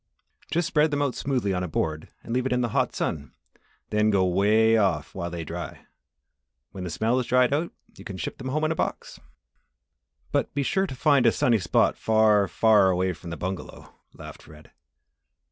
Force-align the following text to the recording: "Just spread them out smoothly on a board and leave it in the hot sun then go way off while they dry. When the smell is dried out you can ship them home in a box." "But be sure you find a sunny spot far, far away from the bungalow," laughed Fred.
"Just 0.49 0.67
spread 0.67 0.89
them 0.89 1.03
out 1.03 1.13
smoothly 1.13 1.53
on 1.53 1.61
a 1.63 1.67
board 1.67 2.09
and 2.23 2.33
leave 2.33 2.47
it 2.47 2.51
in 2.51 2.61
the 2.61 2.69
hot 2.69 2.95
sun 2.95 3.33
then 3.91 4.09
go 4.09 4.25
way 4.25 4.75
off 4.75 5.13
while 5.13 5.29
they 5.29 5.43
dry. 5.43 5.85
When 6.71 6.83
the 6.83 6.89
smell 6.89 7.19
is 7.19 7.27
dried 7.27 7.53
out 7.53 7.71
you 7.95 8.03
can 8.03 8.17
ship 8.17 8.39
them 8.39 8.47
home 8.47 8.63
in 8.63 8.71
a 8.71 8.75
box." 8.75 9.19
"But 10.31 10.51
be 10.55 10.63
sure 10.63 10.87
you 10.89 10.95
find 10.95 11.27
a 11.27 11.31
sunny 11.31 11.59
spot 11.59 11.99
far, 11.99 12.47
far 12.47 12.89
away 12.89 13.13
from 13.13 13.29
the 13.29 13.37
bungalow," 13.37 13.93
laughed 14.13 14.41
Fred. 14.41 14.71